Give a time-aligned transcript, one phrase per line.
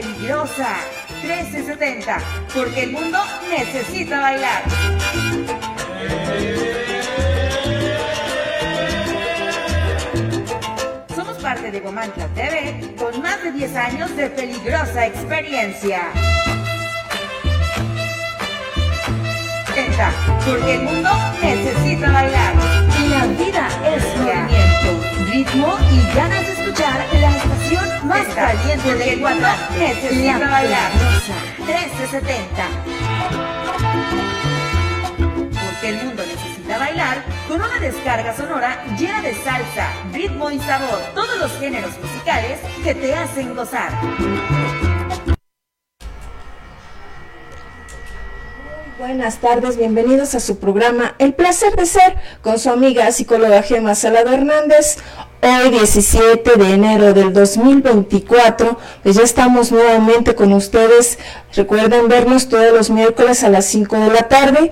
[0.00, 0.76] peligrosa.
[1.22, 2.18] 1370,
[2.54, 3.18] porque el mundo
[3.50, 4.62] necesita bailar.
[11.14, 16.10] Somos parte de Gomantla TV con más de 10 años de peligrosa experiencia.
[20.46, 21.10] porque el mundo
[21.42, 22.54] necesita bailar.
[23.10, 24.69] La vida es movimiento,
[25.30, 29.56] ritmo y ganas de escuchar la estación más caliente del Ecuador.
[29.78, 30.90] Necesita bailar.
[31.58, 32.66] 1370.
[35.64, 41.00] Porque el mundo necesita bailar con una descarga sonora llena de salsa, ritmo y sabor.
[41.14, 43.90] Todos los géneros musicales que te hacen gozar.
[49.00, 53.94] Buenas tardes, bienvenidos a su programa El placer de ser con su amiga psicóloga Gema
[53.94, 54.98] Salado Hernández.
[55.40, 61.18] Hoy 17 de enero del 2024, pues ya estamos nuevamente con ustedes.
[61.54, 64.70] Recuerden vernos todos los miércoles a las 5 de la tarde.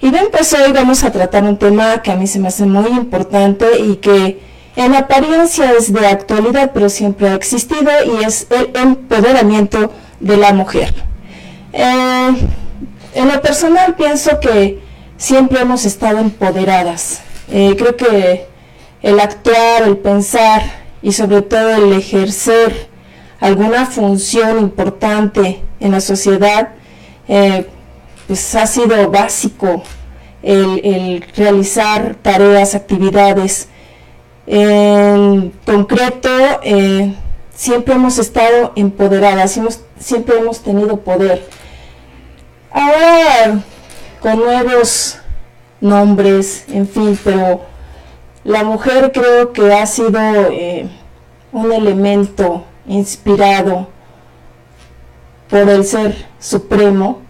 [0.00, 2.64] Y bien, pues hoy vamos a tratar un tema que a mí se me hace
[2.64, 4.40] muy importante y que
[4.74, 10.52] en apariencia es de actualidad, pero siempre ha existido y es el empoderamiento de la
[10.52, 10.92] mujer.
[11.72, 12.48] Eh,
[13.14, 14.80] en lo personal pienso que
[15.16, 17.20] siempre hemos estado empoderadas.
[17.50, 18.46] Eh, creo que
[19.02, 20.62] el actuar, el pensar
[21.02, 22.88] y sobre todo el ejercer
[23.40, 26.70] alguna función importante en la sociedad,
[27.28, 27.66] eh,
[28.26, 29.82] pues ha sido básico
[30.42, 33.68] el, realizar tareas, actividades.
[34.46, 36.30] En concreto,
[36.62, 37.14] eh,
[37.54, 39.58] siempre hemos estado empoderadas,
[39.98, 41.46] siempre hemos tenido poder.
[42.70, 43.62] Ahora
[44.20, 45.18] con nuevos
[45.80, 47.62] nombres, en fin, pero
[48.44, 50.18] la mujer creo que ha sido
[50.50, 50.88] eh,
[51.52, 53.88] un elemento inspirado
[55.48, 57.22] por el ser supremo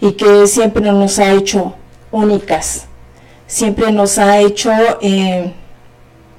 [0.00, 1.74] y que siempre nos ha hecho
[2.10, 2.86] únicas,
[3.46, 5.52] siempre nos ha hecho, eh,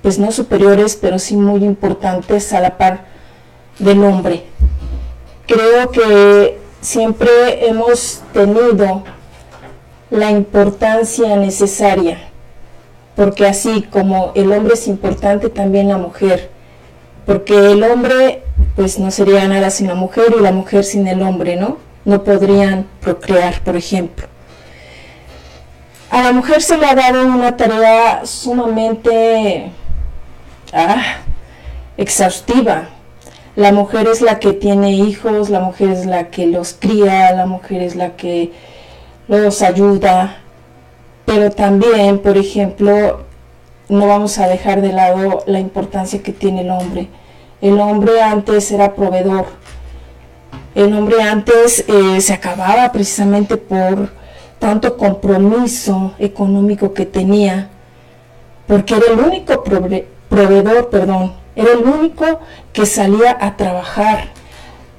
[0.01, 3.05] pues no superiores, pero sí muy importantes a la par
[3.79, 4.43] del hombre.
[5.47, 9.03] Creo que siempre hemos tenido
[10.11, 12.17] la importancia necesaria,
[13.15, 16.51] porque así como el hombre es importante, también la mujer,
[17.25, 18.43] porque el hombre
[18.75, 21.77] pues no sería nada sin la mujer y la mujer sin el hombre, ¿no?
[22.05, 24.27] No podrían procrear, por ejemplo.
[26.09, 29.71] A la mujer se le ha dado una tarea sumamente
[30.73, 31.17] ah,
[31.97, 32.89] exhaustiva,
[33.55, 37.45] la mujer es la que tiene hijos, la mujer es la que los cría, la
[37.45, 38.51] mujer es la que
[39.27, 40.37] los ayuda,
[41.25, 43.21] pero también, por ejemplo,
[43.89, 47.09] no vamos a dejar de lado la importancia que tiene el hombre.
[47.61, 49.45] El hombre antes era proveedor.
[50.73, 54.09] El hombre antes eh, se acababa precisamente por
[54.57, 57.69] tanto compromiso económico que tenía,
[58.65, 62.39] porque era el único proveedor, perdón, era el único
[62.71, 64.29] que salía a trabajar,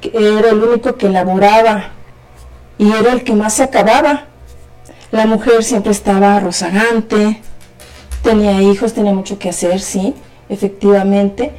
[0.03, 1.91] era el único que laboraba
[2.79, 4.25] y era el que más se acababa.
[5.11, 7.41] La mujer siempre estaba rozagante,
[8.23, 10.15] tenía hijos, tenía mucho que hacer, sí,
[10.49, 11.53] efectivamente,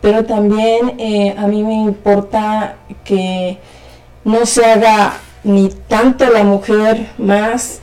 [0.00, 3.58] pero también eh, a mí me importa que
[4.24, 7.80] no se haga ni tanto la mujer más,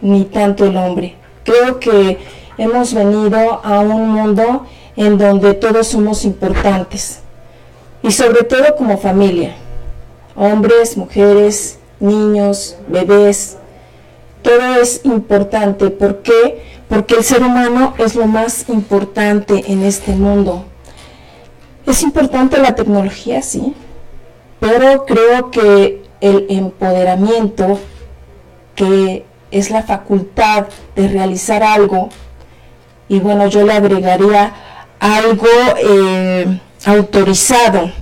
[0.00, 1.16] ni tanto el hombre.
[1.44, 2.18] Creo que
[2.56, 4.66] hemos venido a un mundo
[4.96, 7.20] en donde todos somos importantes
[8.02, 9.54] y sobre todo como familia,
[10.36, 13.56] hombres, mujeres, niños, bebés,
[14.42, 15.88] todo es importante.
[15.88, 16.62] ¿Por qué?
[16.88, 20.66] Porque el ser humano es lo más importante en este mundo.
[21.86, 23.74] Es importante la tecnología, sí,
[24.60, 27.78] pero creo que el empoderamiento,
[28.74, 32.10] que es la facultad de realizar algo,
[33.08, 34.52] y bueno, yo le agregaría
[35.04, 37.92] algo eh, autorizado,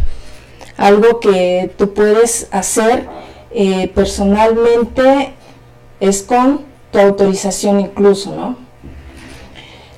[0.77, 3.09] algo que tú puedes hacer
[3.51, 5.35] eh, personalmente,
[5.99, 8.57] es con tu autorización incluso, ¿no?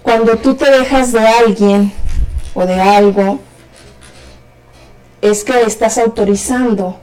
[0.02, 1.92] Cuando tú te dejas de alguien
[2.54, 3.38] o de algo,
[5.20, 6.98] es que estás autorizando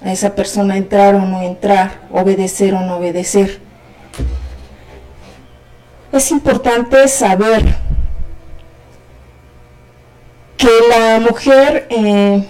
[0.00, 3.60] a esa persona a entrar o no entrar, obedecer o no obedecer.
[6.10, 7.85] Es importante saber
[10.66, 12.44] que la mujer eh,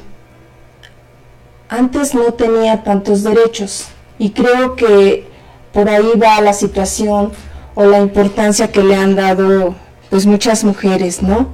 [1.69, 5.27] antes no tenía tantos derechos y creo que
[5.71, 7.33] por ahí va la situación
[7.75, 9.75] o la importancia que le han dado
[10.09, 11.49] pues muchas mujeres, ¿no?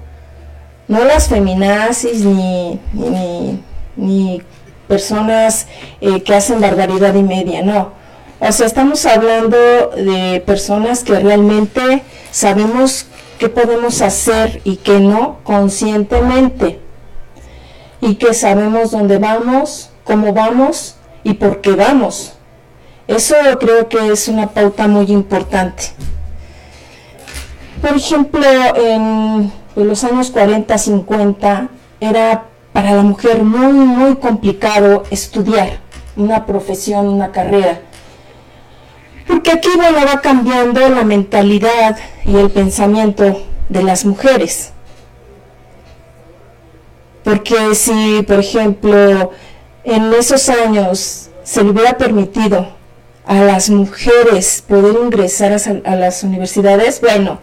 [0.87, 2.79] No las feminazis ni,
[3.97, 4.43] ni,
[4.87, 5.67] personas
[6.00, 7.91] eh, que hacen barbaridad y media, no.
[8.38, 9.56] O sea, estamos hablando
[9.97, 13.06] de personas que realmente sabemos
[13.43, 16.79] qué podemos hacer y qué no conscientemente.
[18.00, 20.94] Y que sabemos dónde vamos, cómo vamos
[21.25, 22.35] y por qué vamos.
[23.09, 25.87] Eso creo que es una pauta muy importante.
[27.81, 28.44] Por ejemplo,
[28.77, 31.69] en los años 40, 50,
[31.99, 35.81] era para la mujer muy, muy complicado estudiar
[36.15, 37.81] una profesión, una carrera.
[39.32, 41.96] Porque aquí bueno, va cambiando la mentalidad
[42.26, 44.73] y el pensamiento de las mujeres.
[47.25, 49.31] Porque si, por ejemplo,
[49.84, 52.76] en esos años se le hubiera permitido
[53.25, 55.56] a las mujeres poder ingresar
[55.87, 57.38] a, las universidades, bueno,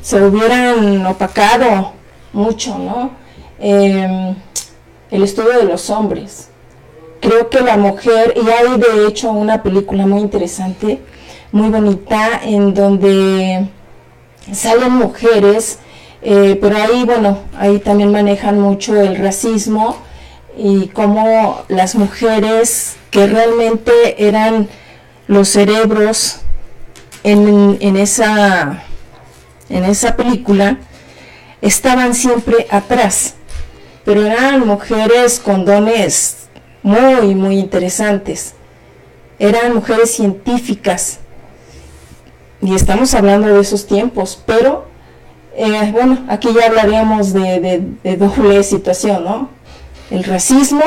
[0.00, 1.92] se hubieran opacado
[2.32, 3.10] mucho, ¿no?
[3.58, 4.34] Em,
[5.10, 6.47] el estudio de los hombres.
[7.20, 11.00] Creo que la mujer, y hay de hecho una película muy interesante,
[11.50, 13.66] muy bonita, en donde
[14.52, 15.78] salen mujeres,
[16.22, 19.96] eh, pero ahí, bueno, ahí también manejan mucho el racismo
[20.56, 24.68] y cómo las mujeres que realmente eran
[25.26, 26.40] los cerebros
[27.24, 28.84] en, en, esa,
[29.68, 30.78] en esa película
[31.60, 33.34] estaban siempre atrás,
[34.04, 36.47] pero eran mujeres con dones
[36.88, 38.54] muy, muy interesantes.
[39.38, 41.20] Eran mujeres científicas.
[42.60, 44.86] Y estamos hablando de esos tiempos, pero
[45.56, 49.58] eh, bueno, aquí ya hablaríamos de, de doble situación, ¿no?
[50.10, 50.82] el racismo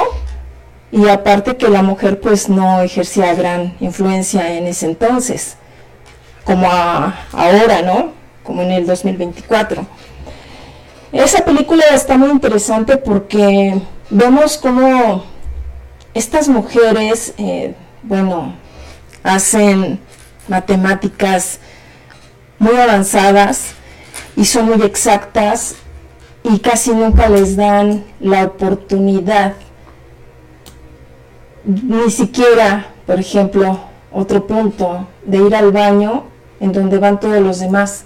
[0.91, 5.55] y aparte que la mujer pues no ejercía gran influencia en ese entonces,
[6.43, 8.11] como ahora, ¿no?
[8.43, 9.85] Como en el 2024.
[11.13, 15.23] Esa película está muy interesante porque vemos cómo
[16.13, 18.53] estas mujeres, eh, bueno,
[19.23, 19.99] hacen
[20.47, 21.59] matemáticas
[22.59, 23.73] muy avanzadas
[24.35, 25.75] y son muy exactas
[26.43, 29.53] y casi nunca les dan la oportunidad,
[31.63, 33.79] ni siquiera, por ejemplo,
[34.11, 36.25] otro punto, de ir al baño
[36.59, 38.03] en donde van todos los demás.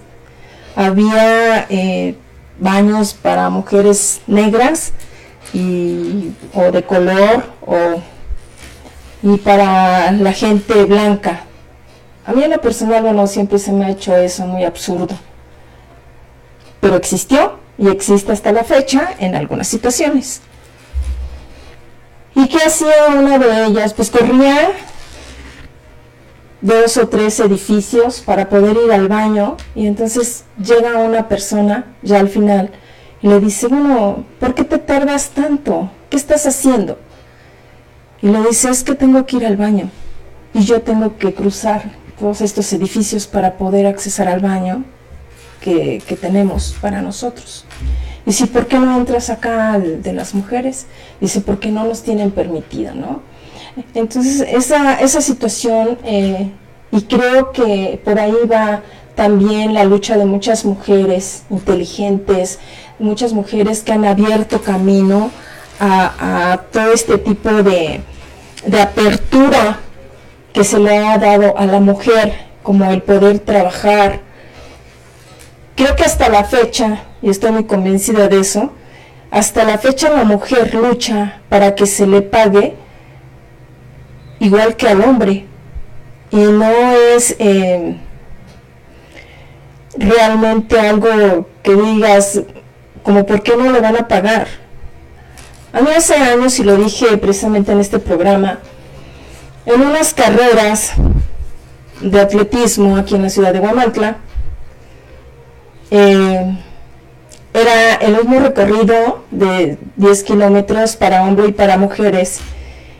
[0.76, 2.16] Había eh,
[2.60, 4.92] baños para mujeres negras
[5.56, 8.02] y, o de color o,
[9.22, 11.44] y para la gente blanca.
[12.26, 15.14] A mí en lo personal, bueno, siempre se me ha hecho eso muy absurdo.
[16.80, 20.42] Pero existió y existe hasta la fecha en algunas situaciones.
[22.34, 23.94] ¿Y qué hacía una de ellas?
[23.94, 24.72] Pues corría
[26.60, 32.18] dos o tres edificios para poder ir al baño y entonces llega una persona ya
[32.18, 32.70] al final
[33.22, 35.90] y le dice, bueno, ¿por qué te tardas tanto?
[36.10, 36.98] ¿Qué estás haciendo?
[38.22, 39.90] Y le dice, es que tengo que ir al baño
[40.54, 44.84] y yo tengo que cruzar todos estos edificios para poder accesar al baño
[45.60, 47.64] que, tenemos para nosotros.
[48.24, 50.86] Dice, ¿por qué no entras acá de las mujeres?
[51.20, 53.22] Dice, porque no nos tienen permitido, ¿no?
[53.94, 56.50] Entonces, esa, esa situación, eh,
[56.90, 58.82] y creo que por ahí va
[59.16, 62.60] también la lucha de muchas mujeres inteligentes,
[63.00, 65.32] muchas mujeres que han abierto camino
[65.80, 68.00] a, todo este tipo de,
[68.64, 69.80] de apertura
[70.52, 74.20] que se le ha dado a la mujer, como el poder trabajar,
[75.76, 78.72] Creo que hasta la fecha, y estoy muy convencida de eso,
[79.30, 82.74] hasta la fecha la mujer lucha para que se le pague
[84.40, 85.44] igual que al hombre.
[86.30, 86.70] Y no
[87.14, 87.98] es eh,
[89.98, 92.40] realmente algo que digas
[93.02, 94.48] como por qué no le van a pagar.
[95.72, 98.58] A mí hace años, y lo dije precisamente en este programa,
[99.66, 100.92] en unas carreras
[102.00, 104.16] de atletismo aquí en la ciudad de Guamantla,
[105.90, 106.56] eh,
[107.52, 112.40] era el mismo recorrido de 10 kilómetros para hombre y para mujeres.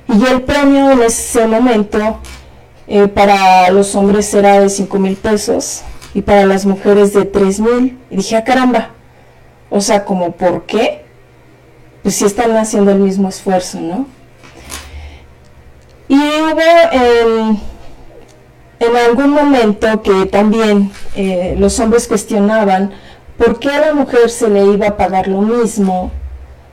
[0.08, 2.20] Y el premio en ese momento
[2.86, 5.82] eh, para los hombres era de 5 mil pesos
[6.16, 7.98] y para las mujeres de 3 mil.
[8.08, 8.88] Y dije, ah, caramba.
[9.68, 11.04] O sea, como, ¿por qué?
[12.02, 14.06] Pues si están haciendo el mismo esfuerzo, ¿no?
[16.08, 17.60] Y hubo
[18.78, 22.92] en algún momento que también eh, los hombres cuestionaban
[23.36, 26.10] por qué a la mujer se le iba a pagar lo mismo,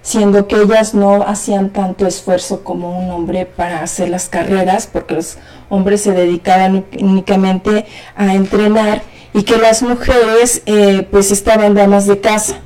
[0.02, 5.16] siendo que ellas no hacían tanto esfuerzo como un hombre para hacer las carreras, porque
[5.16, 7.86] los hombres se dedicaban únicamente
[8.16, 9.02] a entrenar
[9.34, 12.58] y que las mujeres eh, pues estaban damas de casa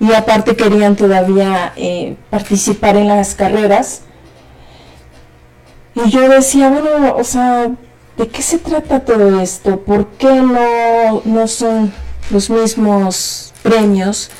[0.00, 4.02] y aparte querían todavía eh, participar en las carreras
[5.94, 7.70] Y yo decía, bueno, o sea,
[8.16, 9.80] ¿de qué se trata todo esto?
[9.80, 11.92] ¿Por qué no, no son
[12.30, 14.30] los mismos premios?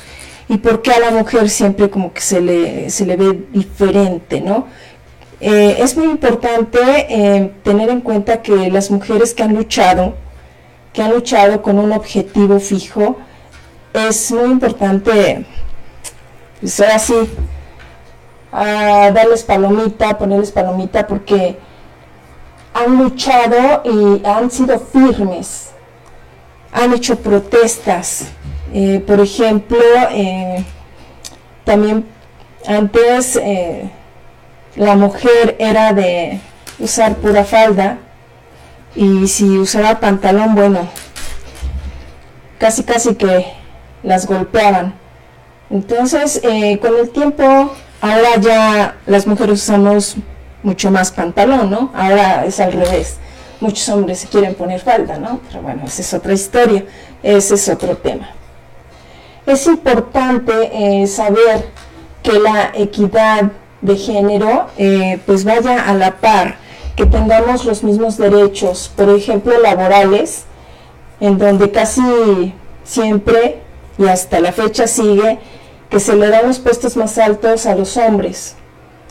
[0.47, 4.39] ¿Y por qué a la mujer siempre como que se le, se le ve diferente,
[4.39, 4.67] no?
[5.41, 10.15] Eh, es muy importante tener en cuenta que las mujeres que han luchado,
[10.93, 13.17] que han luchado con un objetivo fijo,
[13.93, 15.45] es muy importante,
[16.59, 17.15] pues así,
[18.51, 21.57] darles palomita, ponerles palomita, porque
[22.73, 25.71] han luchado y han sido firmes,
[26.71, 28.27] han hecho protestas.
[28.73, 29.79] Eh, por ejemplo,
[30.11, 30.63] eh,
[31.63, 32.05] también
[32.67, 33.89] antes eh,
[34.75, 36.39] la mujer era de
[36.79, 37.97] usar pura falda
[38.95, 40.87] y si usaba pantalón, bueno,
[42.57, 43.45] casi casi que
[44.03, 44.93] las golpeaban.
[45.69, 46.41] Entonces,
[46.81, 50.15] con el tiempo Ahora ya las mujeres usamos
[50.63, 51.91] mucho más pantalón, ¿no?
[51.93, 53.17] Ahora es al revés.
[53.59, 55.41] Muchos hombres se quieren poner falda, ¿no?
[55.49, 56.85] Pero bueno, esa es otra historia,
[57.21, 58.29] ese es otro tema.
[59.45, 61.67] Es importante eh, saber
[62.23, 66.55] que la equidad de género eh, pues vaya a la par,
[66.99, 70.43] que tengamos los mismos derechos, por ejemplo, laborales,
[71.21, 72.53] en donde casi
[72.83, 73.61] siempre
[73.97, 75.39] y hasta la fecha sigue
[75.89, 78.57] que se le dan los puestos más altos a los hombres,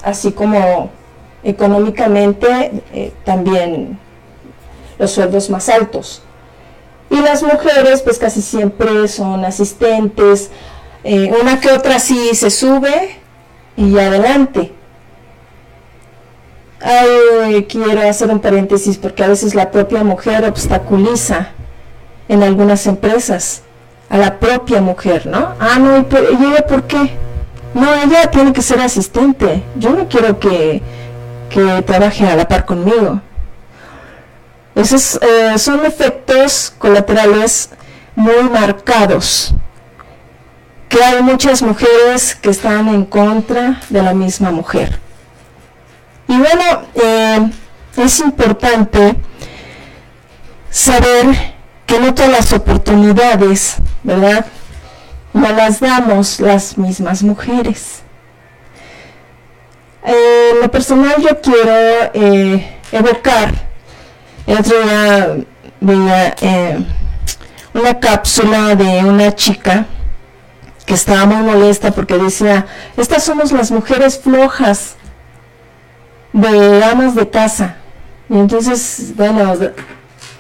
[0.02, 0.90] así como
[1.42, 3.99] económicamente eh, también
[4.99, 6.21] los sueldos más altos.
[7.09, 10.50] Y las mujeres pues casi siempre son asistentes,
[11.04, 13.16] eh, una que otra sí se sube
[13.78, 14.75] y adelante.
[17.68, 21.49] Quiero hacer un paréntesis porque a veces la propia mujer obstaculiza
[22.28, 23.62] en algunas empresas
[24.08, 25.54] a la propia mujer, ¿no?
[25.61, 27.16] Ah, no, ¿y ella por qué?
[27.75, 29.62] No, ella tiene que ser asistente.
[29.76, 30.82] Yo no quiero que,
[31.50, 33.20] que trabaje a la par conmigo.
[34.75, 37.70] Esos eh, son efectos colaterales
[38.14, 39.54] muy marcados.
[40.88, 44.99] Que hay muchas mujeres que están en contra de la misma mujer.
[46.28, 47.50] Y bueno, eh,
[47.97, 49.16] es importante
[50.70, 51.54] saber
[51.87, 54.47] que no todas las oportunidades, ¿verdad?
[55.32, 58.02] No las damos las mismas mujeres.
[60.04, 63.52] Eh, lo personal yo quiero eh, evocar,
[64.47, 65.37] el otro día
[65.80, 66.78] veía eh,
[67.75, 69.87] una cápsula de una chica
[70.87, 72.66] que estaba muy molesta porque decía,
[72.97, 74.97] estas somos las mujeres flojas
[76.38, 77.76] de de casa.
[78.28, 79.54] Y entonces, bueno,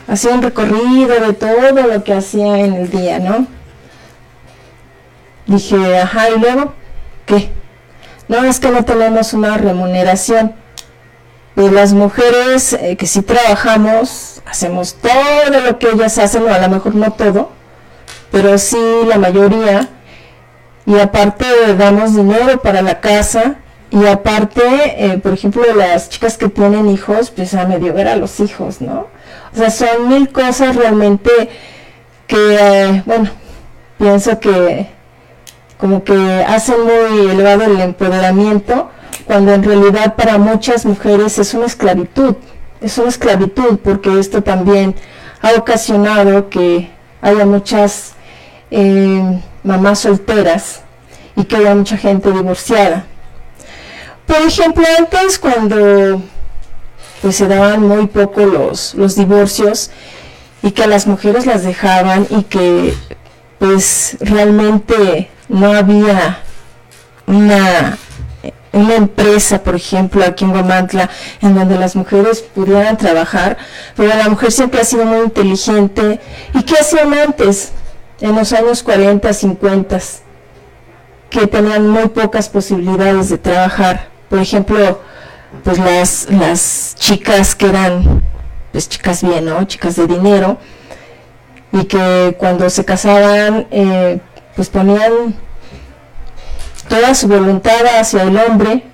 [0.06, 3.46] hacía un recorrido de todo lo que hacía en el día, ¿no?
[5.46, 6.74] Dije, ajá, ¿y luego
[7.26, 7.50] qué?
[8.28, 10.54] No, es que no tenemos una remuneración.
[11.56, 16.58] De las mujeres eh, que sí trabajamos, hacemos todo lo que ellas hacen, o a
[16.58, 17.50] lo mejor no todo,
[18.30, 18.78] pero sí
[19.08, 19.88] la mayoría.
[20.86, 23.56] Y aparte damos dinero para la casa,
[23.90, 24.62] y aparte,
[24.96, 28.80] eh, por ejemplo, las chicas que tienen hijos, pues a medio ver a los hijos,
[28.80, 29.06] ¿no?
[29.52, 31.30] O sea, son mil cosas realmente
[32.26, 33.30] que, bueno,
[33.98, 34.88] pienso que
[35.78, 36.14] como que
[36.46, 38.90] hacen muy elevado el empoderamiento,
[39.26, 42.34] cuando en realidad para muchas mujeres es una esclavitud,
[42.80, 44.94] es una esclavitud, porque esto también
[45.40, 46.90] ha ocasionado que
[47.22, 48.12] haya muchas
[48.70, 50.82] eh, mamás solteras
[51.36, 53.06] y que haya mucha gente divorciada.
[54.28, 56.22] Por ejemplo, antes cuando
[57.22, 59.90] pues se daban muy poco los, los divorcios
[60.62, 62.94] y que a las mujeres las dejaban y que
[63.58, 66.42] pues realmente no había
[67.26, 67.96] una,
[68.72, 71.08] una empresa, por ejemplo, aquí en Guamantla,
[71.40, 73.56] en donde las mujeres pudieran trabajar,
[73.96, 76.20] pero la mujer siempre ha sido muy inteligente.
[76.52, 77.72] ¿Y qué hacían antes,
[78.20, 79.98] en los años 40, 50,
[81.30, 84.17] que tenían muy pocas posibilidades de trabajar?
[84.28, 85.00] Por ejemplo,
[85.64, 88.22] pues las, las chicas que eran,
[88.72, 89.64] pues chicas bien, ¿no?
[89.64, 90.58] Chicas de dinero,
[91.72, 94.20] y que cuando se casaban, eh,
[94.56, 95.34] pues ponían
[96.88, 98.84] toda su voluntad hacia el hombre,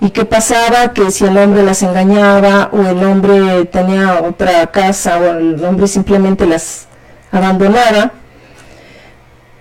[0.00, 0.92] ¿Y qué pasaba?
[0.92, 5.88] Que si el hombre las engañaba o el hombre tenía otra casa o el hombre
[5.88, 6.86] simplemente las
[7.32, 8.12] abandonaba,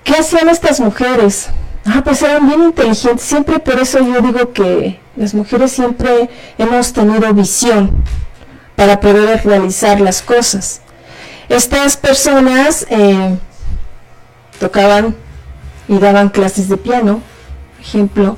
[0.04, 1.50] ¿qué hacían estas mujeres?
[1.90, 3.26] Ah, pues eran bien inteligentes.
[3.26, 8.04] Siempre por eso yo digo que las mujeres siempre hemos tenido visión
[8.76, 10.82] para poder realizar las cosas.
[11.48, 13.38] Estas personas eh,
[14.60, 15.16] tocaban
[15.88, 17.22] y daban clases de piano,
[17.78, 18.38] por ejemplo,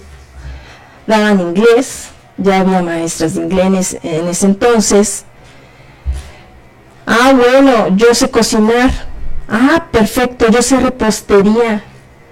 [1.07, 5.25] daban inglés, ya había maestras de inglés en ese entonces.
[7.07, 8.91] Ah, bueno, yo sé cocinar.
[9.47, 11.83] Ah, perfecto, yo sé repostería.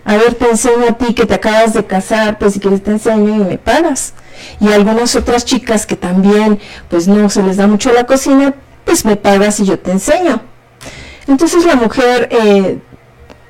[0.07, 2.91] A ver, te enseño a ti que te acabas de casar, pues si quieres te
[2.91, 4.13] enseño y me pagas.
[4.61, 6.59] Y algunas otras chicas que también,
[6.89, 10.39] pues no se les da mucho la cocina, pues me pagas y yo te enseño.
[11.27, 12.79] Entonces la mujer, eh,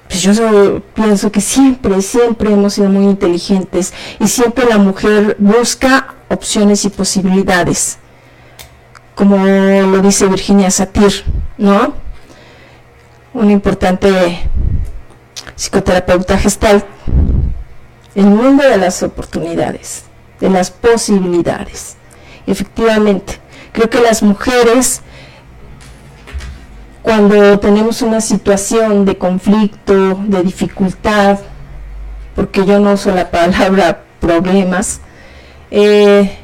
[0.07, 6.15] pues yo pienso que siempre, siempre hemos sido muy inteligentes y siempre la mujer busca
[6.27, 7.99] opciones y posibilidades,
[9.13, 11.23] como lo dice Virginia Satir,
[11.59, 11.93] ¿no?
[13.35, 14.39] Una importante
[15.57, 16.85] psicoterapeuta gestal,
[18.15, 20.03] el mundo de las oportunidades,
[20.39, 21.97] de las posibilidades.
[22.45, 23.39] Efectivamente,
[23.73, 25.01] creo que las mujeres
[27.07, 31.39] cuando tenemos una situación de conflicto, de dificultad,
[32.35, 34.99] porque yo no uso la palabra problemas,
[35.71, 36.37] eh,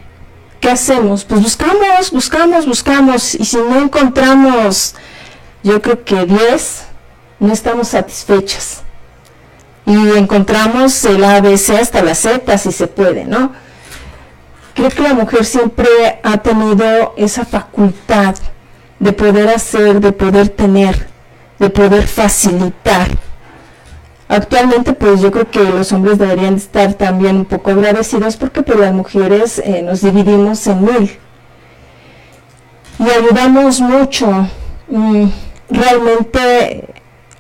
[0.62, 1.26] ¿qué hacemos?
[1.26, 4.96] Pues buscamos, buscamos, buscamos, y si no encontramos,
[5.64, 6.86] yo creo que 10,
[7.42, 8.84] no estamos satisfechas.
[9.86, 13.52] Y encontramos el ABC hasta la Z, si se puede, ¿no?
[14.74, 15.88] Creo que la mujer siempre
[16.24, 18.36] ha tenido esa facultad
[19.00, 21.08] de poder hacer, de poder tener,
[21.60, 23.10] de poder facilitar.
[24.30, 28.80] Actualmente, pues yo creo que los hombres deberían estar también un poco agradecidos porque pues
[28.80, 31.20] las mujeres eh, nos dividimos en mil
[33.00, 34.48] y ayudamos mucho.
[34.88, 35.28] Mm,
[35.70, 36.88] realmente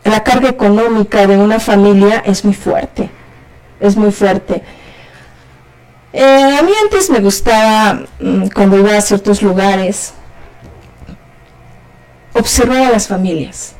[0.03, 3.09] la carga económica de una familia es muy fuerte,
[3.79, 4.61] es muy fuerte.
[6.11, 10.13] Eh, a mí antes me gustaba, mm, cuando iba a ciertos lugares,
[12.33, 13.75] observar a las familias.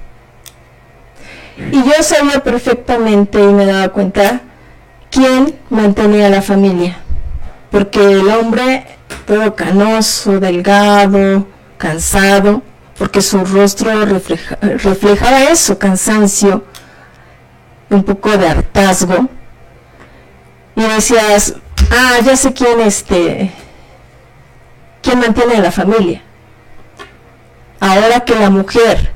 [1.72, 4.42] Y yo sabía perfectamente y me daba cuenta
[5.12, 6.98] quién mantenía a la familia.
[7.70, 8.86] Porque el hombre,
[9.26, 11.48] todo canoso, delgado,
[11.78, 12.64] cansado,
[12.98, 16.64] porque su rostro reflejaba eso, cansancio,
[17.90, 19.30] un poco de hartazgo.
[20.76, 21.56] Y decías,
[21.92, 23.52] ah, ya sé quién este,
[25.02, 26.22] quién mantiene a la familia
[27.84, 29.12] ahora que la mujer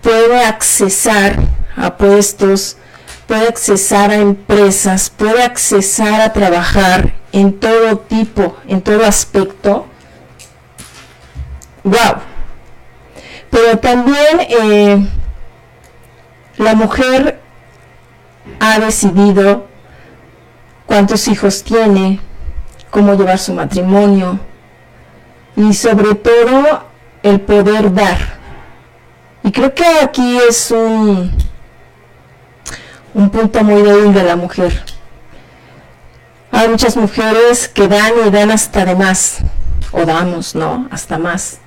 [0.00, 1.36] puede accesar
[1.76, 2.78] a puestos,
[3.26, 9.86] puede accesar a empresas, puede accesar a trabajar en todo tipo, en todo aspecto,
[11.84, 12.27] wow.
[13.50, 15.06] Pero también eh,
[16.56, 17.40] la mujer
[18.60, 19.66] ha decidido
[20.86, 22.20] cuántos hijos tiene,
[22.90, 24.40] cómo llevar su matrimonio
[25.56, 26.84] y sobre todo
[27.22, 28.38] el poder dar.
[29.42, 31.32] Y creo que aquí es un,
[33.14, 34.84] un punto muy débil de la mujer.
[36.50, 39.38] Hay muchas mujeres que dan y dan hasta de más,
[39.92, 40.88] o damos, ¿no?
[40.90, 41.60] Hasta más.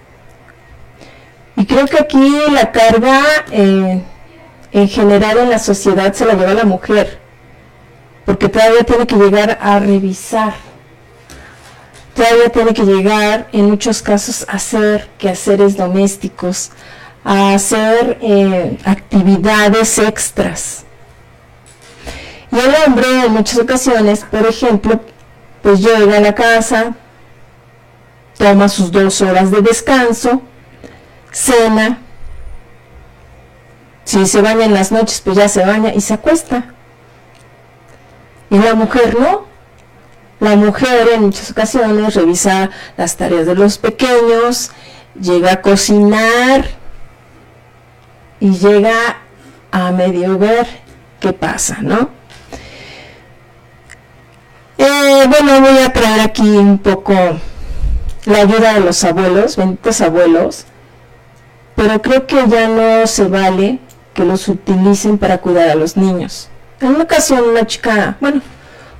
[1.55, 4.01] Y creo que aquí la carga eh,
[4.71, 7.19] en general en la sociedad se la lleva la mujer,
[8.25, 10.53] porque todavía tiene que llegar a revisar
[12.13, 16.71] todavía tiene que llegar en muchos casos a hacer quehaceres domésticos,
[17.23, 20.83] a hacer eh, actividades extras.
[22.51, 24.99] Y el hombre en muchas ocasiones, por ejemplo,
[25.61, 26.95] pues llega a la casa,
[28.37, 30.41] toma sus dos horas de descanso,
[31.31, 31.99] cena,
[34.03, 36.65] si se baña en las noches, pues ya se baña y se acuesta.
[38.49, 39.45] Y la mujer no,
[40.39, 44.71] la mujer en muchas ocasiones revisa las tareas de los pequeños,
[45.19, 46.65] llega a cocinar
[48.39, 49.17] y llega
[49.71, 50.67] a medio ver
[51.19, 52.09] qué pasa, ¿no?
[54.77, 57.13] Eh, bueno, voy a traer aquí un poco
[58.25, 60.65] la ayuda de los abuelos, benditos abuelos,
[61.75, 63.79] pero creo que ya no se vale
[64.13, 66.49] que los utilicen para cuidar a los niños.
[66.79, 68.41] En una ocasión una chica, bueno,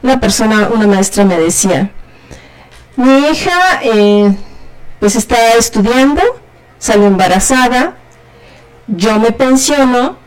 [0.03, 1.91] una persona, una maestra me decía,
[2.95, 4.35] mi hija eh,
[4.99, 6.21] pues está estudiando,
[6.77, 7.97] salió embarazada,
[8.87, 10.17] yo me pensiono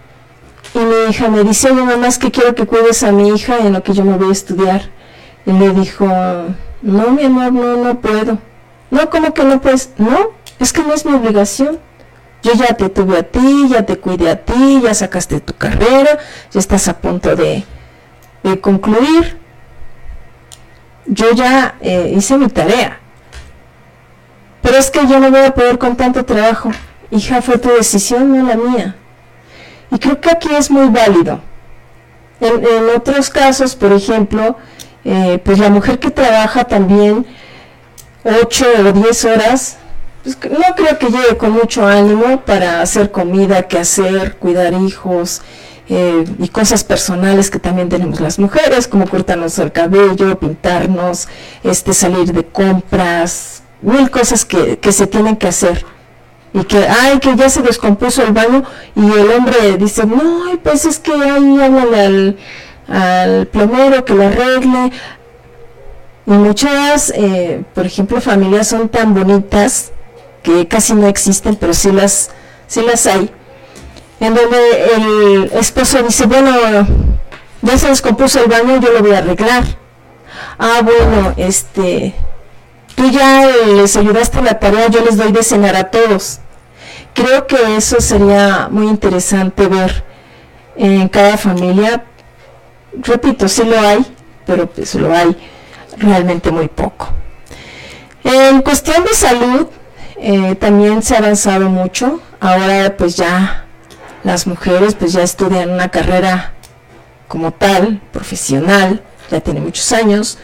[0.75, 3.59] y mi hija me dice, oye mamá, es que quiero que cuides a mi hija
[3.59, 4.91] en lo que yo me voy a estudiar.
[5.47, 6.07] Y le dijo,
[6.83, 8.39] no mi amor, no, no puedo.
[8.91, 9.91] No, ¿cómo que no puedes?
[9.99, 11.79] No, es que no es mi obligación.
[12.45, 16.19] Yo ya te tuve a ti, ya te cuidé a ti, ya sacaste tu carrera,
[16.53, 17.65] ya estás a punto de,
[18.45, 19.45] de concluir
[21.07, 22.99] yo ya eh, hice mi tarea.
[24.63, 26.71] Pero es que yo no voy a poder con tanto trabajo.
[27.11, 28.97] Hija, fue tu decisión, no la mía.
[29.91, 31.41] Y creo que aquí es muy válido.
[32.41, 34.57] En, otros casos, por ejemplo,
[35.05, 37.27] eh, pues la mujer que trabaja también
[38.25, 39.79] 8 o 10 horas,
[40.25, 45.43] pues no creo que llegue con mucho ánimo para hacer comida, que hacer, cuidar hijos
[45.87, 51.29] eh, y cosas personales que también tenemos las mujeres, como cortarnos el cabello, pintarnos,
[51.63, 55.85] este, salir de compras, mil cosas que, que se tienen que hacer
[56.55, 58.65] y que, ay, que ya se descompuso el baño
[58.97, 62.37] y el hombre dice, no, pues es que ahí háblale al,
[62.89, 64.91] al plomero que lo arregle.
[66.27, 69.93] Y muchas, eh, por ejemplo, familias son tan bonitas
[70.45, 72.31] que casi no existen, pero sí las,
[72.69, 73.31] sí las hay,
[74.21, 76.53] en donde el esposo dice, bueno,
[77.63, 79.65] ya se descompuso el baño, yo lo voy a arreglar.
[80.59, 82.15] Ah, bueno, este,
[82.95, 86.41] tú ya les ayudaste la tarea, yo les doy de cenar a todos.
[87.15, 90.05] Creo que eso sería muy interesante ver
[90.77, 92.05] en cada familia.
[92.93, 94.05] Repito, sí lo hay,
[94.45, 95.37] pero pues lo hay
[95.97, 97.09] realmente muy poco.
[98.25, 99.69] En cuestión de salud,
[100.27, 102.21] eh, también se ha avanzado mucho.
[102.41, 103.67] Ahora pues ya
[104.23, 106.55] las mujeres pues ya estudian una carrera
[107.29, 110.39] como tal, profesional, ya tiene muchos años.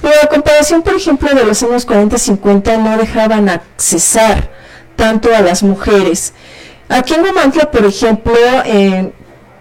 [0.00, 4.50] Pero a comparación, por ejemplo, de los años 40-50, no dejaban accesar
[4.96, 6.32] tanto a las mujeres.
[6.88, 9.12] Aquí en Guamantla, por ejemplo, eh,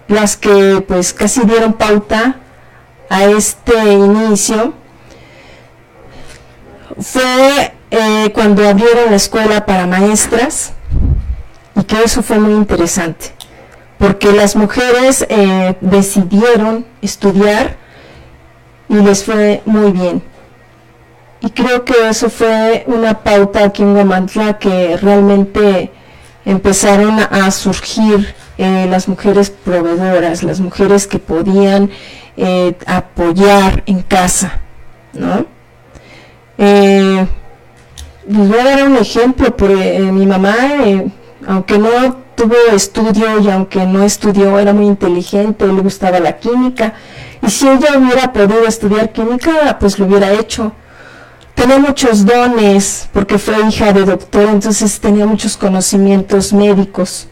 [0.07, 2.37] las que pues casi dieron pauta
[3.09, 4.73] a este inicio
[6.99, 10.73] fue eh, cuando abrieron la escuela para maestras
[11.75, 13.37] y que eso fue muy interesante
[13.97, 17.77] porque las mujeres eh, decidieron estudiar
[18.89, 20.21] y les fue muy bien.
[21.41, 25.91] Y creo que eso fue una pauta aquí en Guamantla que realmente
[26.45, 31.91] empezaron a surgir eh, las mujeres proveedoras, las mujeres que podían
[32.37, 34.61] eh, apoyar en casa,
[35.13, 35.45] ¿no?
[36.57, 37.27] Eh,
[38.27, 40.55] les voy a dar un ejemplo, por, mi mamá,
[41.47, 46.93] aunque no tuvo estudio y aunque no estudió, era muy inteligente, le gustaba la química,
[47.41, 50.71] y si ella hubiera podido estudiar química, pues lo hubiera hecho
[51.57, 57.27] tenía muchos dones porque fue hija de doctor, entonces tenía muchos conocimientos médicos.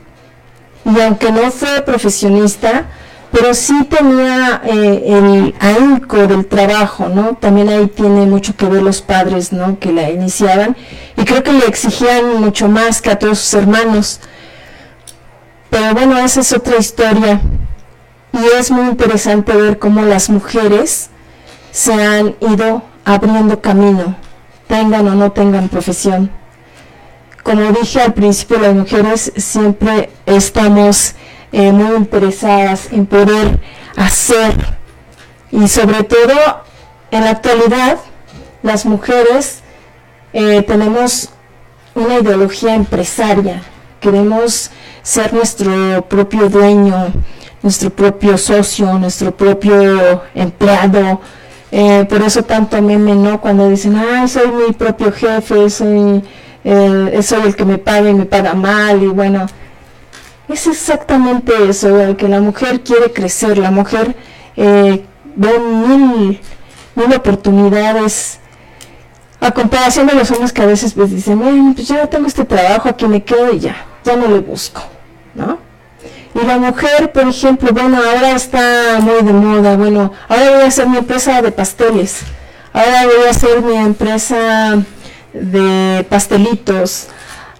[0.84, 2.86] Y aunque no fue profesionista,
[3.36, 7.36] pero sí tenía eh, el ahínco del trabajo, ¿no?
[7.36, 9.78] También ahí tiene mucho que ver los padres, ¿no?
[9.78, 10.78] Que la iniciaban
[11.18, 14.22] y creo que le exigían mucho más que a todos sus hermanos.
[15.70, 17.42] Pero bueno, esa es otra historia.
[18.32, 21.10] Y es muy interesante ver cómo las mujeres
[21.72, 24.16] se han ido abriendo camino,
[24.68, 26.32] tengan o no tengan profesión.
[27.44, 31.16] Como dije al principio, las mujeres siempre estamos
[31.52, 33.60] eh, muy interesadas en poder
[33.96, 34.56] hacer.
[35.52, 36.64] Y sobre todo
[37.12, 38.00] en la actualidad
[38.62, 39.62] las mujeres
[40.34, 41.30] eh, tenemos
[41.94, 43.62] una ideología empresaria,
[44.02, 47.14] queremos ser nuestro propio dueño,
[47.62, 51.22] nuestro propio socio, nuestro propio empleado,
[51.72, 53.40] eh, por eso tanto meme, ¿no?
[53.40, 56.24] Cuando dicen, ah, soy mi propio jefe, soy,
[56.64, 59.46] eh, soy el que me paga y me paga mal, y bueno,
[60.48, 64.16] es exactamente eso, que la mujer quiere crecer, la mujer
[64.56, 65.04] eh,
[65.36, 66.40] ve mil,
[66.96, 68.40] mil oportunidades,
[69.40, 72.46] a comparación de los hombres que a veces pues dicen, bueno, pues ya tengo este
[72.46, 74.82] trabajo, aquí me quedo y ya, ya no le busco,
[75.34, 75.60] ¿no?
[76.34, 80.68] Y la mujer, por ejemplo, bueno, ahora está muy de moda, bueno, ahora voy a
[80.68, 82.22] hacer mi empresa de pasteles,
[82.74, 84.84] ahora voy a hacer mi empresa
[85.34, 87.08] de pastelitos,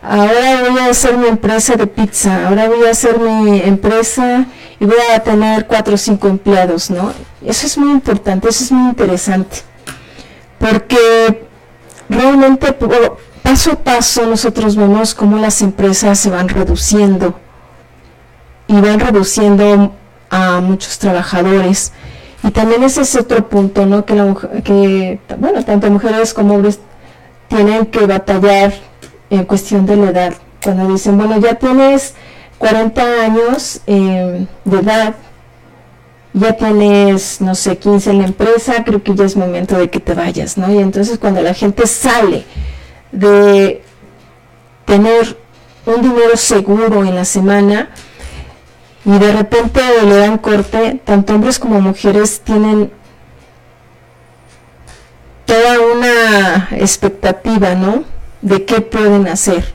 [0.08, 4.46] ahora voy a hacer mi empresa de pizza, ahora voy a hacer mi empresa
[4.80, 7.12] y voy a tener cuatro o cinco empleados, ¿no?
[7.46, 9.58] Eso es muy importante, eso es muy interesante,
[10.60, 11.48] porque
[12.10, 12.76] realmente
[13.42, 17.40] paso a paso nosotros vemos cómo las empresas se van reduciendo
[18.68, 19.94] y van reduciendo
[20.30, 21.94] a muchos trabajadores.
[22.44, 24.06] Y también ese es otro punto, ¿no?
[24.06, 26.80] Que, la, que bueno, tanto mujeres como hombres
[27.48, 28.74] tienen que batallar
[29.36, 30.34] en cuestión de la edad.
[30.64, 32.16] Cuando dicen, bueno, ya tienes
[32.58, 35.16] 40 años em, de edad,
[36.34, 40.00] ya tienes, no sé, 15 en la empresa, creo que ya es momento de que
[40.00, 40.72] te vayas, ¿no?
[40.74, 42.46] Y entonces cuando la gente sale
[43.12, 43.82] de
[44.86, 45.38] tener
[45.86, 47.90] un dinero seguro en la semana,
[49.06, 52.92] y de repente le dan corte, tanto hombres como mujeres tienen
[55.46, 58.04] toda una expectativa, ¿no?
[58.46, 59.74] De qué pueden hacer.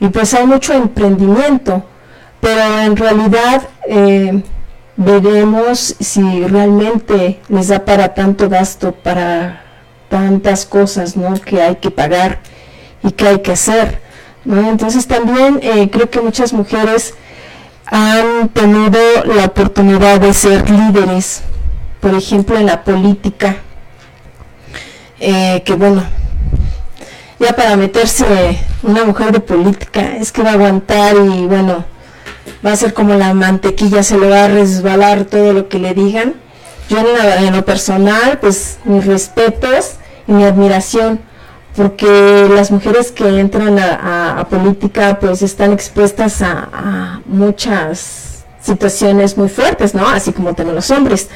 [0.00, 1.84] Y pues hay mucho emprendimiento,
[2.40, 4.42] pero en realidad eh,
[4.96, 9.62] veremos si realmente les da para tanto gasto, para
[10.08, 11.34] tantas cosas, ¿no?
[11.34, 12.38] Que hay que pagar
[13.02, 14.00] y que hay que hacer,
[14.44, 14.68] ¿no?
[14.70, 17.14] Entonces también eh, creo que muchas mujeres
[17.86, 21.42] han tenido la oportunidad de ser líderes,
[22.00, 23.56] por ejemplo en la política,
[25.20, 26.02] eh, que bueno,
[27.38, 31.84] ya para meterse una mujer de política es que va a aguantar y bueno,
[32.64, 35.94] va a ser como la mantequilla, se le va a resbalar todo lo que le
[35.94, 36.34] digan.
[36.88, 39.96] Yo en, lo personal, pues mis respetos
[40.26, 41.20] y mi admiración,
[41.76, 49.94] porque las mujeres que entran a, política pues están expuestas a, muchas situaciones muy fuertes,
[49.94, 50.08] ¿no?
[50.08, 51.28] Así como también los hombres.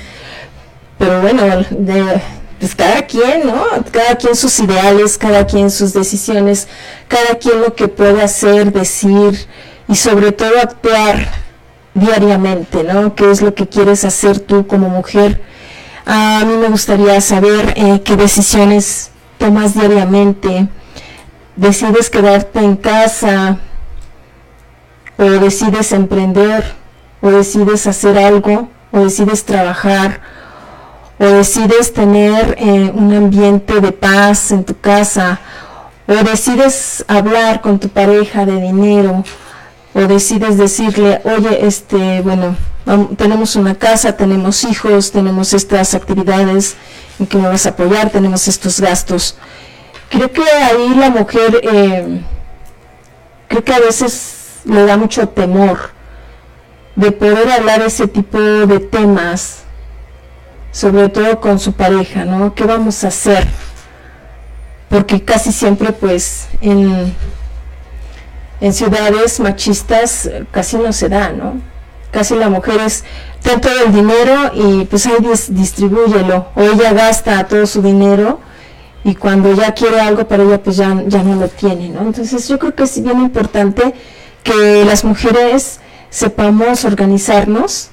[0.98, 2.20] Pero bueno, de,
[2.62, 3.64] pues cada quien, ¿no?
[3.90, 6.68] Cada quien sus ideales, cada quien sus decisiones,
[7.08, 9.48] cada quien lo que puede hacer, decir
[9.88, 11.26] y sobre todo actuar
[11.92, 13.16] diariamente, ¿no?
[13.16, 15.42] ¿Qué es lo que quieres hacer tú como mujer?
[16.06, 20.68] A mí me gustaría saber eh, qué decisiones tomas diariamente.
[21.56, 23.58] ¿Decides quedarte en casa?
[25.18, 26.76] ¿O decides emprender?
[27.22, 28.68] ¿O decides hacer algo?
[28.92, 30.20] ¿O decides trabajar?
[31.22, 35.38] O decides tener eh, un ambiente de paz en tu casa,
[36.08, 39.22] o decides hablar con tu pareja de dinero,
[39.94, 42.56] o decides decirle, oye, este, bueno,
[43.16, 46.74] tenemos una casa, tenemos hijos, tenemos estas actividades
[47.20, 49.36] en que me vas a apoyar, tenemos estos gastos.
[50.10, 52.20] Creo que ahí la mujer, eh,
[53.46, 55.90] creo que a veces le da mucho temor
[56.96, 59.61] de poder hablar ese tipo de temas
[60.72, 62.54] sobre todo con su pareja, ¿no?
[62.54, 63.46] ¿Qué vamos a hacer?
[64.88, 67.14] Porque casi siempre, pues, en,
[68.60, 71.60] en ciudades machistas casi no se da, ¿no?
[72.10, 73.04] Casi la mujer es,
[73.42, 75.16] ten todo el dinero y pues ahí
[75.48, 76.48] distribúyelo.
[76.54, 78.40] O ella gasta todo su dinero
[79.04, 82.02] y cuando ya quiere algo para ella, pues ya, ya no lo tiene, ¿no?
[82.02, 83.94] Entonces yo creo que es bien importante
[84.42, 85.80] que las mujeres
[86.10, 87.88] sepamos organizarnos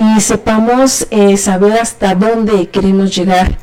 [0.00, 3.58] y sepamos eh, saber hasta dónde queremos llegar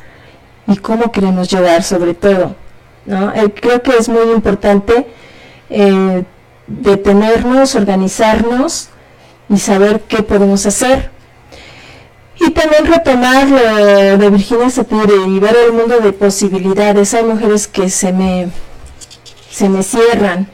[0.68, 2.54] y cómo queremos llegar sobre todo.
[3.06, 3.34] ¿no?
[3.34, 5.08] Eh, creo que es muy importante
[5.68, 6.22] eh,
[6.68, 8.88] detenernos, organizarnos
[9.48, 11.10] y saber qué podemos hacer.
[12.40, 17.14] Y también retomar lo de Virginia Satir y ver el mundo de posibilidades.
[17.14, 18.48] Hay mujeres que se me,
[19.50, 20.48] se me cierran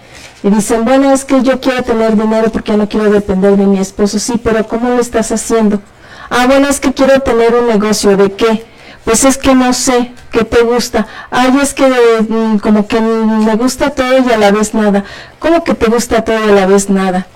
[0.44, 3.78] y dicen, bueno, es que yo quiero tener dinero porque no quiero depender de mi
[3.78, 4.18] esposo.
[4.18, 5.80] Sí, pero ¿cómo lo estás haciendo?
[6.28, 8.14] Ah, bueno, es que quiero tener un negocio.
[8.14, 8.66] ¿De qué?
[9.06, 11.06] Pues es que no sé qué te gusta.
[11.30, 11.86] Ay, es que
[12.28, 15.04] mm, como que me gusta todo y a la vez nada.
[15.38, 17.26] ¿Cómo que te gusta todo y a la vez nada?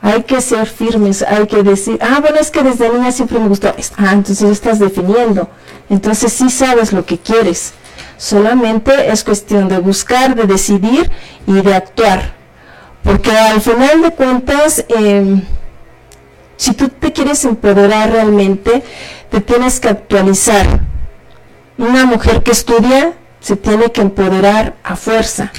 [0.00, 3.48] Hay que ser firmes, hay que decir, ah, bueno, es que desde niña siempre me
[3.48, 3.74] gustó.
[3.96, 5.48] Ah, entonces estás definiendo.
[5.90, 7.72] Entonces sí sabes lo que quieres.
[8.18, 11.10] Solamente es cuestión de buscar, de decidir
[11.48, 12.41] y de actuar.
[13.02, 15.42] Porque al final de cuentas, em,
[16.56, 18.82] si tú te quieres empoderar realmente,
[19.30, 20.80] te tienes que actualizar.
[21.78, 25.52] Una mujer que estudia se tiene que empoderar a fuerza.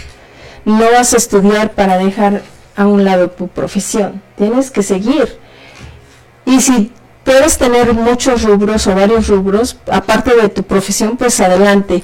[0.64, 2.42] No vas a estudiar para dejar
[2.76, 4.22] a un lado tu profesión.
[4.38, 5.38] Tienes que seguir.
[6.46, 6.92] Y si
[7.24, 12.04] puedes tener muchos rubros o varios rubros, aparte de tu profesión, pues adelante.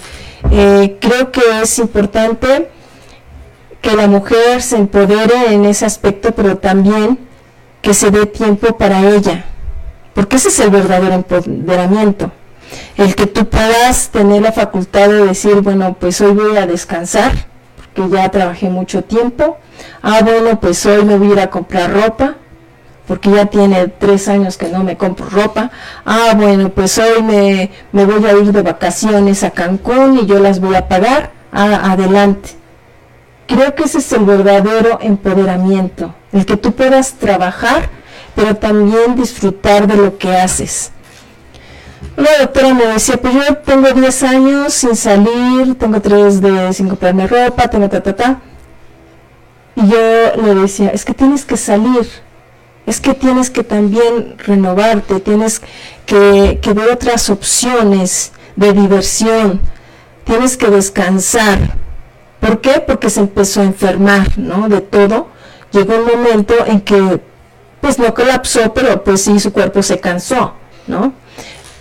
[0.52, 2.70] Eh, creo que es importante
[3.82, 7.18] que la mujer se empodere en ese aspecto, pero también
[7.82, 9.46] que se dé tiempo para ella,
[10.14, 12.32] porque ese es el verdadero empoderamiento.
[12.98, 17.32] El que tú puedas tener la facultad de decir, bueno, pues hoy voy a descansar,
[17.96, 19.58] porque ya trabajé mucho tiempo.
[20.04, 22.36] Ah, bueno, pues hoy me voy a ir a comprar ropa,
[23.08, 25.72] porque ya tiene tres años que no me compro ropa.
[26.06, 30.38] Ah, bueno, pues hoy me, me voy a ir de vacaciones a Cancún y yo
[30.40, 31.32] las voy a pagar.
[31.52, 32.59] Ah, adelante.
[33.50, 37.90] Creo que ese es el verdadero empoderamiento, el que tú puedas trabajar,
[38.36, 40.92] pero también disfrutar de lo que haces.
[42.16, 46.90] Una doctora me decía, pues yo tengo 10 años sin salir, tengo 3 de sin
[46.90, 48.40] comprarme ropa, tengo ta, ta, ta.
[49.76, 49.98] Y yo
[50.44, 52.08] le decía, es que tienes que salir,
[52.86, 55.60] es que tienes que también renovarte, tienes
[56.06, 59.60] que, que ver otras opciones de diversión,
[60.24, 61.89] tienes que descansar
[62.40, 62.84] ¿Por qué?
[62.86, 64.70] Porque se empezó a enfermar, ¿no?
[64.70, 65.28] De todo.
[65.72, 67.22] Llegó un momento en que,
[67.82, 70.54] pues no colapsó, pero pues sí, su cuerpo se cansó,
[70.88, 71.14] ¿no?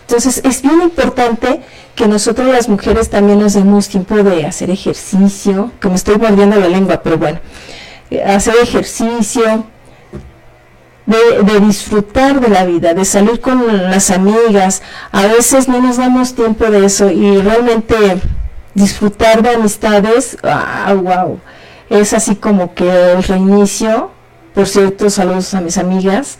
[0.02, 1.60] Entonces es bien importante
[1.94, 6.56] que nosotros las mujeres también nos demos tiempo de hacer ejercicio, que me estoy volviendo
[6.56, 7.40] la lengua, pero bueno,
[8.10, 9.66] eh, hacer ejercicio,
[11.08, 14.82] de, disfrutar de la vida, de salir con las amigas.
[15.10, 17.96] A veces no nos damos tiempo de eso y realmente
[18.78, 21.40] disfrutar de amistades, ah, wow,
[21.90, 24.10] es así como que el reinicio.
[24.54, 26.38] Por cierto, saludos a mis amigas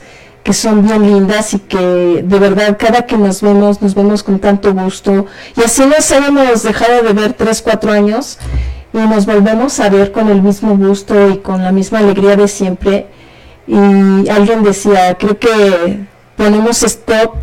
[0.49, 4.39] que son bien lindas y que de verdad cada que nos vemos, nos vemos con
[4.39, 5.27] tanto gusto.
[5.57, 8.39] Y así nos hemos dejado de ver tres, cuatro años
[8.95, 12.49] y nos volvemos a ver con el mismo gusto y con la misma alegría de
[12.49, 13.09] siempre.
[13.67, 17.35] Y alguien decía, creo que ponemos stop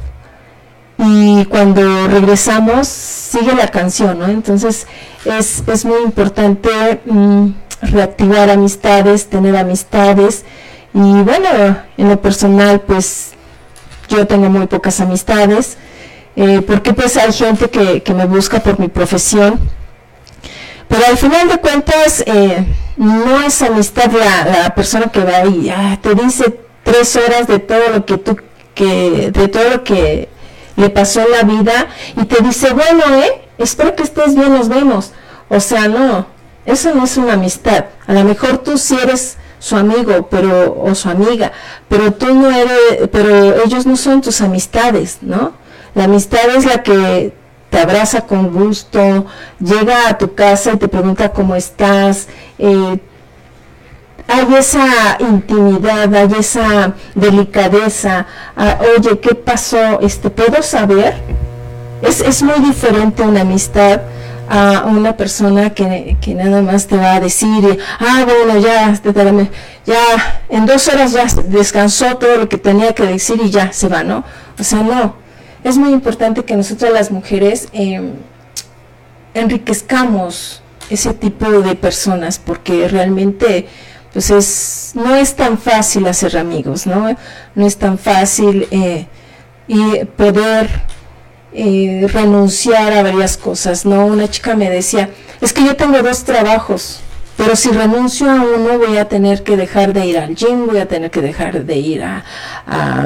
[0.97, 4.27] y cuando regresamos sigue la canción, ¿no?
[4.27, 4.87] Entonces
[5.25, 7.49] es, es muy importante mm,
[7.81, 10.45] reactivar amistades, tener amistades.
[10.93, 13.31] Y bueno, en lo personal, pues
[14.07, 15.77] yo tengo muy pocas amistades,
[16.35, 19.59] eh, porque pues hay gente que, que me busca por mi profesión
[20.87, 22.65] pero al final de cuentas, eh,
[22.97, 27.89] no es amistad la, persona que va ahí, ah, te dice tres horas de todo
[27.93, 28.37] lo que tú,
[28.73, 30.29] que, de todo lo que
[30.75, 35.11] le pasó la vida y te dice, bueno, eh, espero que estés bien, nos vemos.
[35.49, 36.25] O sea, no,
[36.65, 37.85] eso no es una amistad.
[38.07, 41.51] A lo mejor tú sí eres su amigo, pero, o su amiga,
[41.87, 45.53] pero tú no eres, pero ellos no son tus amistades, ¿no?
[45.95, 47.33] La amistad es la que
[47.69, 49.25] te abraza con gusto,
[49.59, 52.27] llega a tu casa y te pregunta cómo estás.
[52.59, 52.99] Eh,
[54.27, 58.25] hay esa intimidad, hay esa delicadeza.
[58.55, 59.99] Ah, oye, ¿qué pasó?
[60.01, 61.15] Este, ¿Puedo saber?
[62.01, 64.01] Es, es muy diferente una amistad
[64.47, 68.93] a una persona que, que, nada más te va a decir, ah, bueno, ya,
[69.85, 73.87] ya en dos horas ya descansó todo lo que tenía que decir y ya se
[73.87, 74.23] va, ¿no?
[74.59, 75.15] O sea, no,
[75.63, 78.11] es muy importante que nosotros las mujeres em,
[79.33, 80.61] enriquezcamos
[80.91, 83.67] ese tipo de personas porque realmente
[84.15, 87.13] pues es no es tan fácil hacer amigos no
[87.53, 89.07] no es tan fácil eh,
[89.67, 90.69] y poder
[91.51, 95.09] eh, renunciar a varias cosas no una chica me decía
[95.41, 97.01] es que yo tengo dos trabajos
[97.35, 100.77] pero si renuncio a uno voy a tener que dejar de ir al gym, voy
[100.77, 102.23] a tener que dejar de ir a,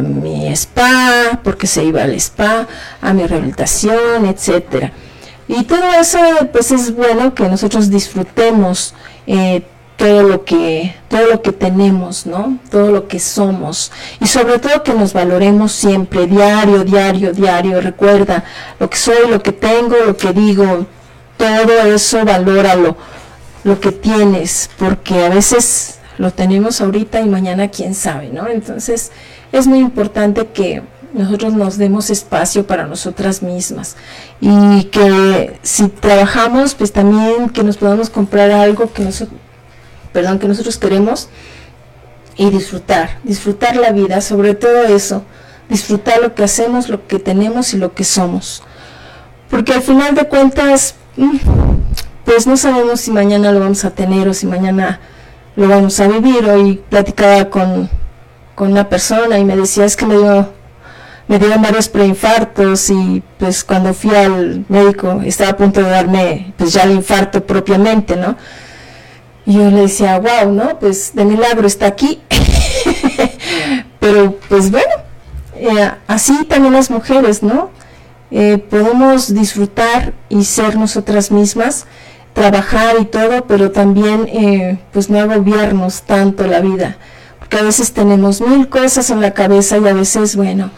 [0.03, 2.67] mi spa, porque se iba al spa,
[3.01, 4.91] a mi rehabilitación, etcétera.
[5.47, 6.19] Y todo eso,
[6.51, 8.93] pues es bueno que nosotros disfrutemos
[9.25, 9.63] eh,
[9.99, 12.57] todo lo que todo lo que tenemos, ¿no?
[12.71, 17.81] Todo lo que somos y sobre todo que nos valoremos siempre, diario, diario, diario.
[17.81, 18.45] Recuerda
[18.79, 20.85] lo que soy, lo que tengo, lo que digo,
[21.35, 22.95] todo eso valóralo
[23.65, 28.47] lo que tienes, porque a veces lo tenemos ahorita y mañana quién sabe, ¿no?
[28.47, 29.11] Entonces
[29.51, 30.81] es muy importante que
[31.13, 33.97] nosotros nos demos espacio para nosotras mismas
[34.39, 39.37] y que si trabajamos, pues también que nos podamos comprar algo que nosotros,
[40.11, 41.29] perdón, que nosotros queremos
[42.35, 45.23] y disfrutar, disfrutar la vida, sobre todo eso,
[45.67, 48.63] disfrutar lo que hacemos, lo que tenemos y lo que somos.
[49.49, 51.37] Porque al final de cuentas, mm,
[52.25, 54.99] pues no sabemos si mañana lo vamos a tener o si mañana
[55.55, 56.45] lo vamos a vivir.
[56.45, 57.89] Hoy platicaba con,
[58.57, 60.49] una persona y me decía es que me dio
[61.29, 66.53] me dieron varios preinfartos y pues cuando fui al médico estaba a punto de darme
[66.57, 68.35] pues ya el infarto propiamente, ¿no?
[69.49, 70.77] Y yo le decía, wow, ¿no?
[70.77, 72.21] Pues de milagro está aquí.
[73.99, 74.93] Pero pues bueno,
[75.55, 77.71] eh, así también las mujeres, ¿no?
[78.29, 81.87] Eh, podemos disfrutar y ser nosotras mismas
[82.33, 86.97] trabajar y todo, pero también eh, pues no agobiarnos tanto la vida,
[87.39, 90.69] porque a veces tenemos mil cosas en la cabeza y a veces, bueno,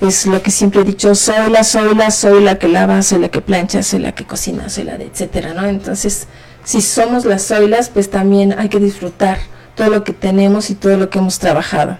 [0.00, 3.18] es lo que siempre he dicho, soy la, soy la, soy la que lava, soy
[3.18, 5.66] la que plancha, soy la que cocina, soy la de etcétera, ¿no?
[5.66, 6.28] Entonces,
[6.66, 9.38] si somos las soylas, pues también hay que disfrutar
[9.76, 11.96] todo lo que tenemos y todo lo que hemos trabajado.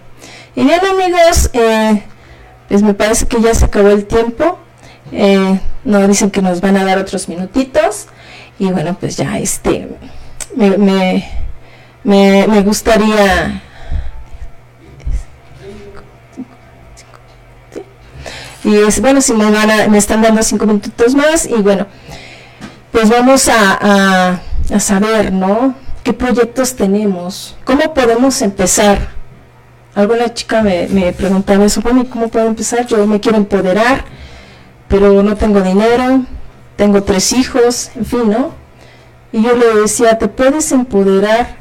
[0.56, 2.02] Y bien amigos, eh,
[2.68, 4.58] pues me parece que ya se acabó el tiempo.
[5.12, 8.06] Eh, no dicen que nos van a dar otros minutitos.
[8.58, 9.88] Y bueno, pues ya este,
[10.56, 10.76] me,
[12.02, 13.62] me, me, gustaría...
[18.64, 21.86] Y es bueno, si me, van a, me están dando cinco minutos más y bueno,
[22.90, 24.40] pues vamos a,
[24.80, 25.74] saber, ¿no?
[26.02, 27.56] ¿Qué proyectos tenemos?
[27.64, 29.08] ¿Cómo podemos empezar?
[29.94, 32.86] Alguna chica me, me preguntaba eso, bueno, ¿cómo puedo empezar?
[32.86, 34.04] Yo me quiero empoderar,
[34.88, 36.22] pero no tengo dinero,
[36.76, 38.52] tengo tres hijos, en fin, ¿no?
[39.32, 41.56] Y yo le decía, te puedes empoderar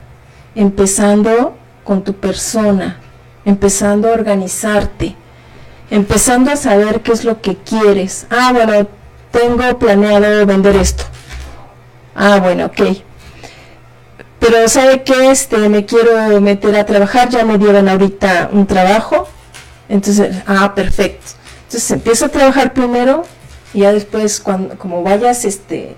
[0.54, 3.00] empezando con tu persona,
[3.46, 5.16] empezando a organizarte,
[5.90, 8.28] empezando a saber qué es lo que quieres.
[8.30, 8.88] Ah, bueno,
[9.32, 11.04] tengo planeado vender esto.
[12.16, 12.82] Ah, bueno, ok.
[14.40, 19.28] pero sabe que este me quiero meter a trabajar, ya me dieron ahorita un trabajo,
[19.90, 21.32] entonces, ah, perfecto.
[21.64, 23.26] Entonces empieza a trabajar primero
[23.74, 25.96] y ya después cuando como vayas este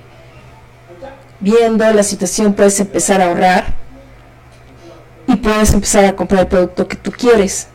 [1.39, 3.75] viendo la situación puedes empezar a ahorrar
[5.27, 7.67] y puedes empezar a comprar el producto que tú quieres.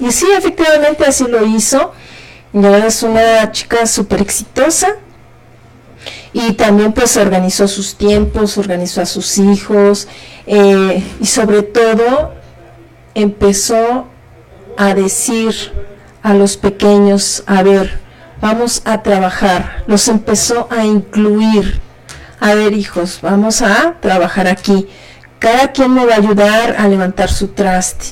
[0.00, 1.92] Y sí, efectivamente así lo hizo.
[2.52, 4.96] Ya es una chica súper exitosa
[6.32, 10.08] y también pues organizó sus tiempos, organizó a sus hijos
[10.46, 12.32] eh, y sobre todo
[13.14, 14.06] empezó
[14.76, 15.54] a decir
[16.22, 18.00] a los pequeños, a ver,
[18.40, 21.80] vamos a trabajar, los empezó a incluir,
[22.40, 24.88] a ver hijos, vamos a trabajar aquí,
[25.38, 28.06] cada quien me va a ayudar a levantar su traste,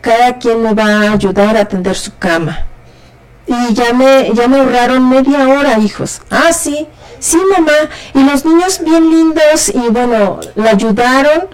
[0.00, 2.66] cada quien me va a ayudar a tender su cama.
[3.46, 6.22] Y ya me, ya me ahorraron media hora, hijos.
[6.30, 6.88] Ah, sí,
[7.24, 7.72] sí, mamá.
[8.14, 11.48] Y los niños bien lindos y bueno, la ayudaron.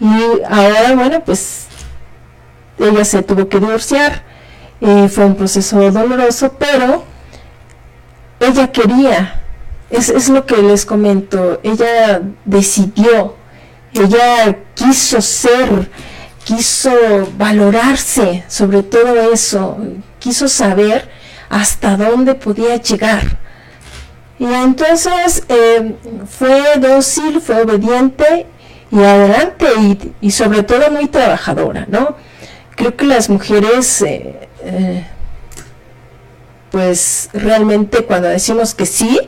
[0.00, 1.66] Y ahora, bueno, pues
[2.78, 4.22] ella se tuvo que divorciar.
[4.80, 7.04] Fue un proceso doloroso, pero
[8.40, 9.40] ella quería.
[9.88, 11.60] Es, es lo que les comento.
[11.62, 13.36] Ella decidió.
[13.94, 15.88] Ella quiso ser,
[16.44, 16.90] quiso
[17.38, 19.78] valorarse sobre todo eso,
[20.18, 21.08] quiso saber
[21.48, 23.38] hasta dónde podía llegar.
[24.38, 25.94] Y entonces eh,
[26.28, 28.46] fue dócil, fue obediente
[28.90, 29.66] y adelante
[30.20, 32.16] y, sobre todo muy trabajadora, ¿no?
[32.76, 35.06] Creo que las mujeres, eh, eh,
[36.70, 39.20] pues realmente cuando decimos que sí,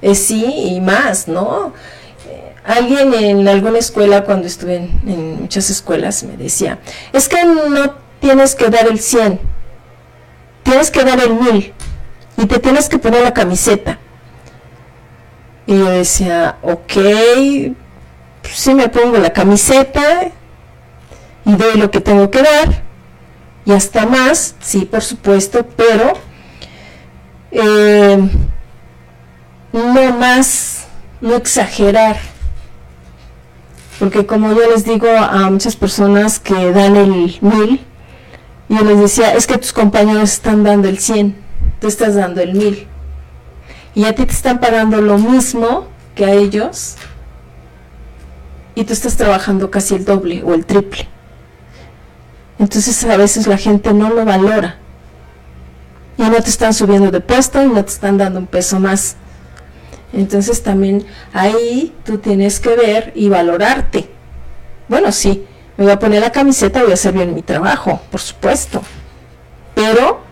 [0.00, 1.72] es sí y más, ¿no?
[2.64, 6.80] alguien en alguna escuela, cuando estuve en, en, muchas escuelas, me decía,
[7.12, 9.38] es que no tienes que dar el 100,
[10.64, 11.72] tienes que dar el 1000
[12.38, 14.00] y te tienes que poner la camiseta.
[15.66, 16.92] Y yo decía, ok,
[18.42, 20.30] pues sí me pongo la camiseta
[21.44, 22.82] y doy lo que tengo que dar,
[23.64, 26.12] y hasta más, sí, por supuesto, pero
[27.50, 28.28] eh,
[29.72, 30.86] no más,
[31.20, 32.16] no exagerar.
[33.98, 37.80] Porque como yo les digo a muchas personas que dan el mil,
[38.68, 41.34] yo les decía, es que tus compañeros están dando el 100,
[41.80, 42.86] tú estás dando el mil
[43.96, 46.96] y a ti te están pagando lo mismo que a ellos
[48.74, 51.08] y tú estás trabajando casi el doble o el triple.
[52.58, 54.76] Entonces a veces la gente no lo valora
[56.18, 59.16] y no te están subiendo de puesto y no te están dando un peso más.
[60.12, 64.10] Entonces también ahí tú tienes que ver y valorarte.
[64.88, 65.46] Bueno, sí,
[65.78, 68.82] me voy a poner la camiseta, voy a hacer bien mi trabajo, por supuesto.
[69.74, 70.25] Pero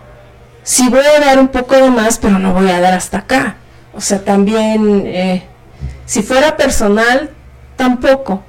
[0.65, 3.57] sí voy a dar un poco de más, pero no voy a dar hasta acá.
[3.95, 5.47] O sea, también, eh,
[6.07, 7.31] si fuera personal,
[7.77, 8.43] tampoco.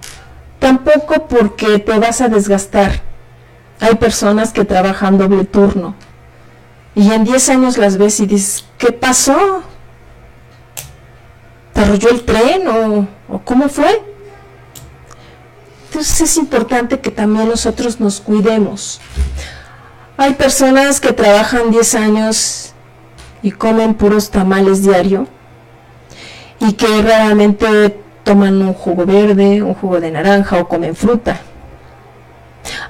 [0.60, 3.02] Tampoco porque te vas a desgastar.
[3.80, 5.94] Hay personas que trabajan doble turno.
[6.96, 9.62] Y en 10 años las ves y dices, ¿qué pasó?
[11.74, 14.02] ¿Te arrolló el tren o, o cómo fue?
[15.88, 19.02] Entonces es importante que también nosotros nos cuidemos.
[20.18, 22.74] Hay personas que trabajan 10 años
[23.42, 25.28] y comen puros tamales diario
[26.60, 31.42] y que raramente toman un jugo verde, un jugo de naranja o comen fruta.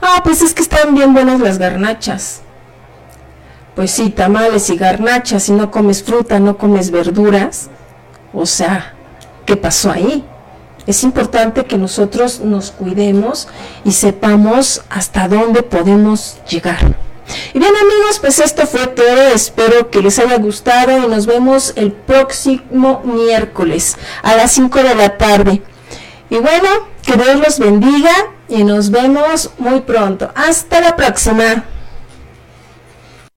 [0.01, 2.41] Ah, pues es que están bien buenas las garnachas.
[3.75, 7.69] Pues sí, tamales y garnachas, si no comes fruta, no comes verduras.
[8.33, 8.93] O sea,
[9.45, 10.23] ¿qué pasó ahí?
[10.85, 13.47] Es importante que nosotros nos cuidemos
[13.83, 16.95] y sepamos hasta dónde podemos llegar.
[17.53, 19.27] Y bien amigos, pues esto fue todo.
[19.33, 24.95] Espero que les haya gustado y nos vemos el próximo miércoles a las 5 de
[24.95, 25.61] la tarde.
[26.29, 26.67] Y bueno,
[27.03, 28.13] que Dios los bendiga
[28.47, 30.31] y nos vemos muy pronto.
[30.35, 31.65] Hasta la próxima.